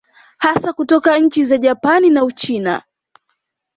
Hasa 0.37 0.73
kutoka 0.73 1.17
nchi 1.19 1.43
za 1.43 1.57
Japani 1.57 2.09
na 2.09 2.23
Uchina 2.23 2.83